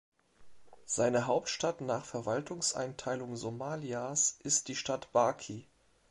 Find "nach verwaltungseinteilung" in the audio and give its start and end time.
1.81-3.35